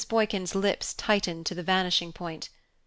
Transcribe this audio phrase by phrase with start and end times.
[0.09, 2.49] Boykin's lips tightened to the vanishing point.